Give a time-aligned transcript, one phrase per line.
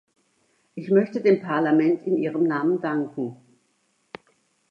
[0.73, 3.37] Ich möchte dem Parlament in ihrem Namen danken.